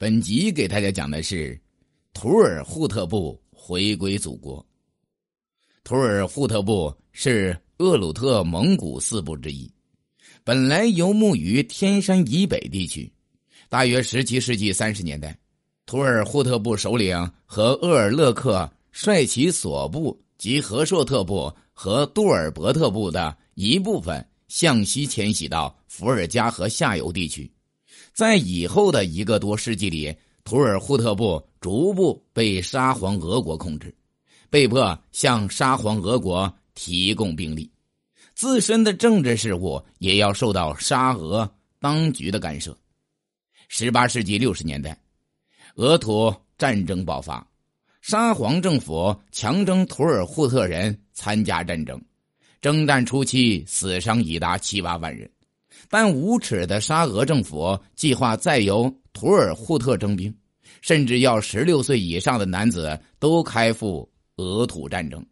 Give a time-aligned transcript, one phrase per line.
[0.00, 1.60] 本集给大家讲的是
[2.14, 4.64] 图尔扈特部回归祖国。
[5.82, 9.68] 图尔扈特部是鄂鲁特蒙古四部之一，
[10.44, 13.12] 本来游牧于天山以北地区。
[13.68, 15.36] 大约十七世纪三十年代，
[15.84, 27.50] 图尔扈特部首领和鄂尔勒克率其所部及和硕特部和杜尔伯特部的一部分向西迁徙到伏尔加河下游地区。
[28.12, 30.14] 在以后的一个多世纪里，
[30.44, 33.94] 图尔扈特部逐步被沙皇俄国控制，
[34.50, 37.70] 被迫向沙皇俄国提供兵力，
[38.34, 41.48] 自身的政治事务也要受到沙俄
[41.80, 42.76] 当局的干涉。
[43.68, 44.98] 十八世纪六十年代，
[45.74, 47.46] 俄土战争爆发，
[48.00, 52.00] 沙皇政府强征图尔扈特人参加战争，
[52.60, 55.30] 征战初期死伤已达七八万人。
[55.88, 60.34] 但无耻的沙俄政府计划再由图尔扈特征兵，
[60.80, 65.24] 甚至要十六岁以上的男子都开赴俄土战争。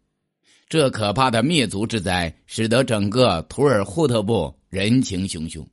[0.69, 5.65] 这可怕的灭族之灾，使得整个图尔扈特部人情汹汹。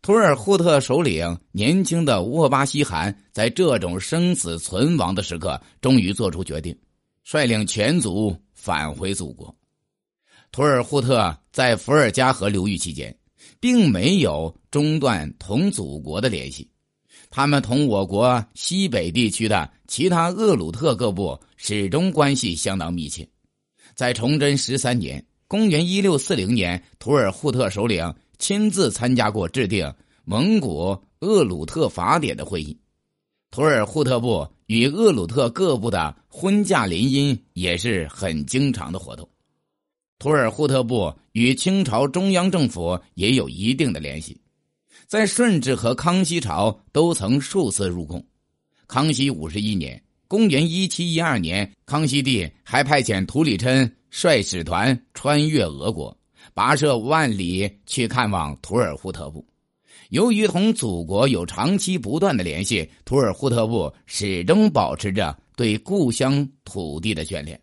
[0.00, 6.74] 图尔扈特首领年轻的沃巴西汗，在这种生死存亡的时刻，终于做出决定，
[7.24, 9.54] 率领全族返回祖国。
[10.52, 13.14] 图尔扈特在伏尔加河流域期间。
[13.60, 16.68] 并没有中断同祖国的联系，
[17.30, 23.28] 他们同我国西北地区的其他鄂鲁特各部始终关系相当密切。
[23.94, 29.90] 在崇祯十三年（公元一六四零年），图尔扈特首领亲自参加过制定
[30.24, 32.78] 蒙古鄂鲁特法典的会议。
[33.50, 39.26] 图尔扈特部与鄂鲁特各部的婚嫁联姻也是很经常的活动。
[40.18, 44.40] 图尔扈特部与清朝中央政府也有一定的联系，
[45.06, 48.24] 在顺治和康熙朝都曾数次入贡。
[48.86, 56.16] 康熙五十一年（公元一七一二年），康熙帝还派遣图里琛率使团穿越俄国，
[56.54, 59.46] 跋涉万里去看望图尔扈特部。
[60.10, 67.60] 由于同祖国有长期不断的联系，图尔扈特部始终保持着对故乡土地的眷恋。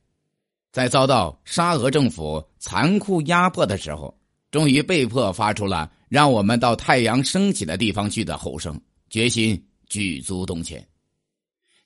[0.74, 4.12] 在遭到沙俄政府残酷压迫的时候，
[4.50, 10.84] 终于被迫发出了“让我们到太阳升起的地方去”的吼声，决心举足东迁。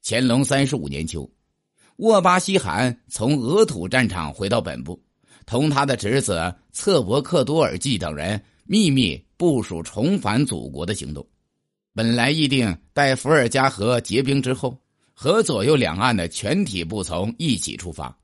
[0.01, 1.29] 乾隆三十五年秋，
[1.97, 4.97] 沃巴西汗从俄土战场回到本部，
[5.45, 11.27] 同他的侄子策伯克多尔济等人秘密部署重返祖国的行动。
[11.93, 14.79] 本来议定待伏尔加河结冰之后，
[15.13, 18.17] 和左右两岸的全体部从一起出发。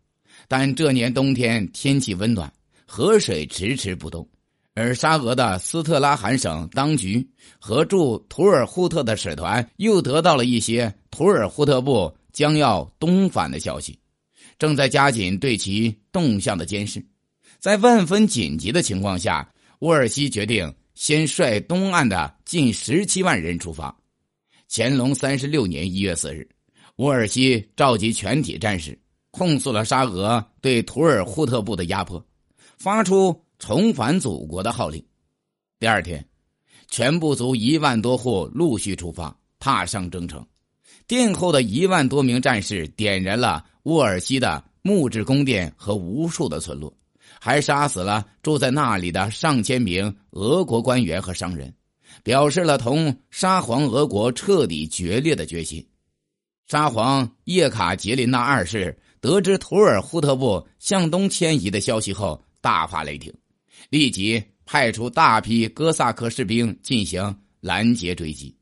[0.47, 2.51] 但这年冬天天气温暖，
[2.85, 4.27] 河水迟迟不动，
[4.73, 7.27] 而沙俄的斯特拉罕省当局
[7.59, 13.97] 和驻土尔扈特的使团又得到了一些土尔扈特部将要东返的消息，
[14.57, 17.03] 正在加紧对其动向的监视。
[17.59, 19.47] 在万分紧急的情况下，
[19.79, 23.95] 沃尔西决定先率东岸的近十七万人出发。
[24.69, 26.47] 乾隆三十六年一月四日，
[26.97, 28.97] 沃尔西召集全体战士。
[29.33, 32.23] 控诉了沙俄对图尔扈特部的压迫，
[32.77, 35.03] 发出重返祖国的号令。
[35.79, 36.23] 第二天，
[36.87, 40.45] 全部族一万多户陆续出发，踏上征程。
[41.07, 46.95] 殿后的一万多名战士点燃了沃尔西的木质宫殿和无数的村落，
[47.41, 51.73] 还杀死了住在那里的上千名俄国官员和商人，
[52.21, 55.83] 表示了同沙皇俄国彻底决裂的决心。
[56.67, 58.95] 沙皇叶卡捷琳娜二世。
[59.23, 63.33] 得知图尔扈特部向东迁移的消息后，大发雷霆，
[63.89, 68.53] 立即派出大批哥萨克士兵进行拦截追击。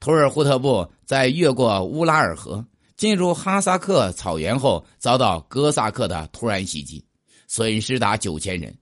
[0.00, 7.04] 图尔扈特部在越过乌拉尔河、进入哈萨克草原后，遭到哥萨克的突然袭击，
[7.46, 8.76] 损失达九千人。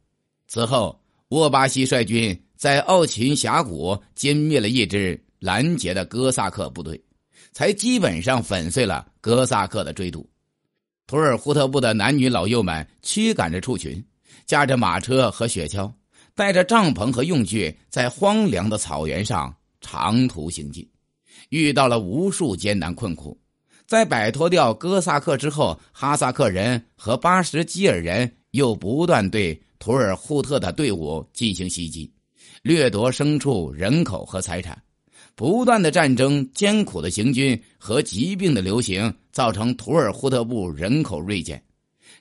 [0.48, 0.98] 此后，
[1.28, 6.98] 沃巴西率军在奥琴峡谷歼灭了一支拦截的哥萨克部队，
[7.52, 10.26] 才基本上粉碎了哥萨克的追堵。
[11.10, 14.00] 图尔扈特部的男女老幼们驱赶着畜群，
[14.46, 15.92] 驾着马车和雪橇，
[16.36, 20.88] 带着帐篷和用具，在荒凉的草原上长途行进，
[21.48, 23.36] 遇到了无数艰难困苦。
[23.88, 32.08] 在摆脱掉哥萨克之后，哈萨克人和巴什基尔人又不断对图尔扈特的队伍进行袭击，
[32.62, 34.80] 掠夺牲畜、人口和财产。
[35.40, 41.64] 不断的战争、艰苦的行军和疾病的流行，造成图尔扈特部人口锐减，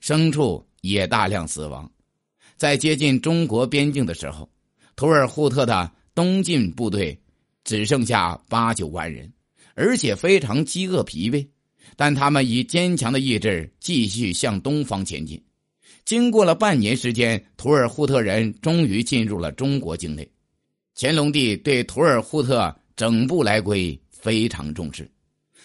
[0.01, 1.91] 牲畜也大量死亡。
[2.55, 4.49] 在接近中国边境的时候，
[4.95, 7.19] 图尔扈特的东进部队
[7.65, 9.29] 只剩下八九万人，
[9.73, 11.45] 而且非常饥饿疲惫，
[11.97, 15.43] 但他们以坚强的意志继续向东方前进。
[16.05, 20.25] 经过了半年时间，图尔扈特人终于进入了中国境内。
[20.95, 25.09] 乾隆帝对图尔扈特整部来归非常重视，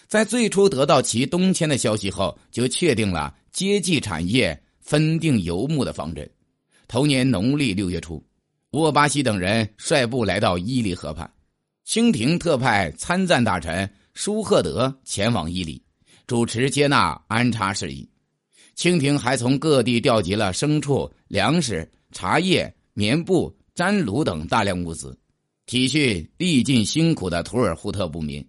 [0.06, 6.30] 在最初得到其东迁的消息后，就确定了接济产业、分定游牧的方针。
[6.86, 8.24] 同年农历六月初，
[8.70, 11.28] 沃巴西等人率部来到伊犁河畔，
[11.84, 15.82] 清廷特派参赞大臣舒赫德前往伊犁，
[16.28, 18.08] 主持接纳安插事宜。
[18.76, 25.18] 清廷还从各地调集了牲畜、粮食、茶叶、棉布、毡炉等大量物资。
[25.66, 28.46] 体恤历尽辛苦的图尔扈特部民，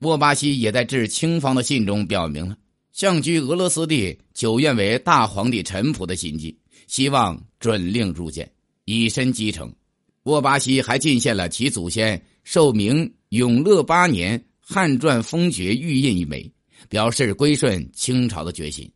[0.00, 2.56] 沃巴西也在致清方的信中表明了
[2.92, 6.56] 向居俄罗斯地久愿为大皇帝臣仆的心迹，
[6.86, 8.50] 希望准令入见，
[8.84, 9.74] 以身继承。
[10.22, 16.50] 沃巴西还进献了其祖先受明永乐八年汉传封爵玉印一枚，
[16.88, 18.90] 表示归顺清朝的决心。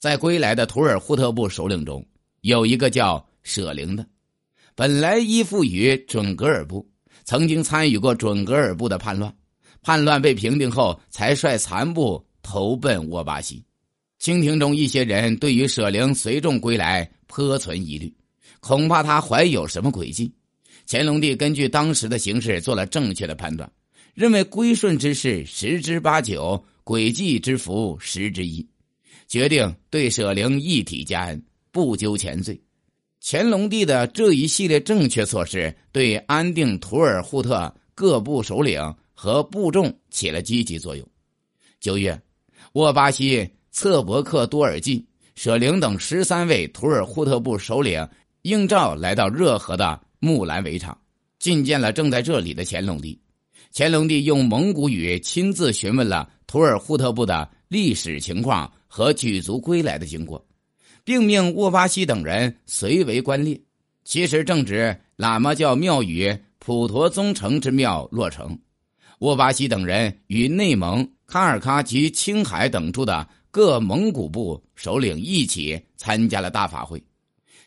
[0.00, 2.04] 在归来的图尔扈特部首领中，
[2.42, 4.06] 有一个叫舍灵的。
[4.76, 6.84] 本来依附于准噶尔部，
[7.24, 9.32] 曾经参与过准噶尔部的叛乱，
[9.82, 13.64] 叛乱被平定后，才率残部投奔沃巴西。
[14.18, 18.12] 清廷中一些人对于舍灵随众归来颇存疑虑，
[18.58, 20.32] 恐怕他怀有什么诡计。
[20.88, 23.70] 乾隆帝根据当时的形势做了正确的判断，
[24.12, 28.66] 认为归顺之事十之八九，诡计之福十之一，
[29.28, 32.60] 决定对舍灵一体加恩，不究前罪。
[33.26, 41.08] 乾隆帝的这一系列正确措施，对安定图尔扈特各部首领和部众起了积极作用。
[41.80, 42.20] 九月，
[42.74, 45.02] 沃巴西、策伯克多尔济、
[45.36, 48.06] 舍灵等十三位图尔扈特部首领
[48.42, 50.94] 应召来到热河的木兰围场，
[51.40, 53.18] 觐见了正在这里的乾隆帝。
[53.72, 60.46] 乾隆帝用蒙古语亲自询问了图尔扈特部的历史情况和举族归来的经过。
[61.04, 63.60] 并命沃巴西等人随为官吏，
[64.04, 68.58] 其实正值喇嘛教庙宇普陀宗城之庙落成。
[69.20, 77.02] 沃巴西等人与内蒙、喀尔喀及青海等处的各蒙古部首领一起参加了大法会。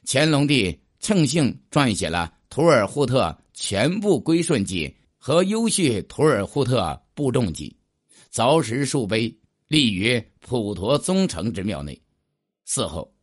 [0.06, 4.88] 乾隆帝乘兴撰写了《图尔扈特全部归顺记》
[5.18, 7.76] 和《优叙图尔扈特部众记》，
[8.36, 9.34] 凿石数碑，
[9.68, 12.00] 立于普陀宗城之庙内。
[12.68, 13.14] 嗣后。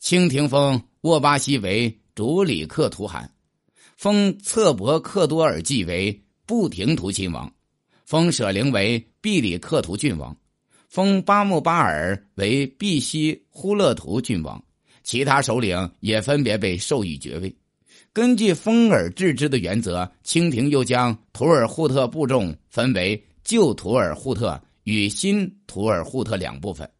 [0.00, 3.30] 清廷封沃巴西为卓里克图汗，
[3.98, 7.52] 封策伯克多尔济为布廷图亲王，
[8.06, 10.34] 封舍灵为毕里克图郡王，
[10.88, 14.60] 封巴木巴尔为毕西忽勒图郡王，
[15.02, 17.54] 其他首领也分别被授予爵位。
[18.10, 26.90] 根据封尔治之的原则，清廷又将图尔扈特部众分为旧图尔扈特与新图尔扈特两部分。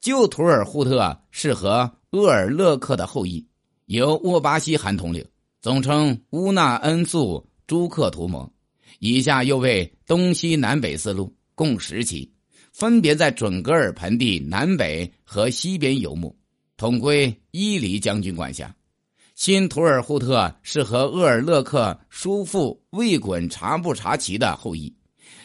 [0.00, 3.46] 旧图尔扈特是和鄂尔勒克的后裔，
[3.84, 5.22] 由沃巴西汗统领，
[5.60, 8.50] 总称乌纳恩素朱克图盟。
[8.98, 12.32] 以下又为东西南北四路，共十旗，
[12.72, 16.34] 分别在准噶尔盆地南北和西边游牧，
[16.78, 18.74] 统归伊犁将军管辖。
[19.34, 24.94] 新图尔扈特是和鄂尔勒克叔父卫衮察布察旗的后裔，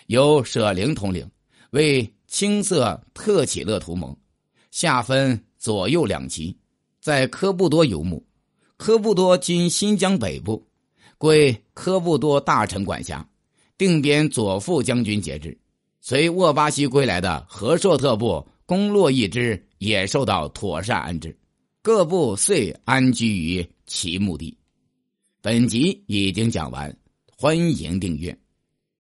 [0.07, 1.29] 由舍灵统领，
[1.71, 4.15] 为青色特启勒图盟。
[4.75, 6.53] 下分左右两旗，
[6.99, 8.21] 在科布多游牧。
[8.75, 10.67] 科布多今新疆北部，
[11.17, 13.25] 归科布多大臣管辖。
[13.77, 15.57] 定边左副将军节制。
[16.01, 21.33] 随沃巴西归来的和硕特部攻洛一支也受到妥善安置，
[21.81, 24.57] 各部遂安居于其墓地。
[25.39, 26.93] 本集已经讲完，
[27.37, 28.37] 欢迎订阅。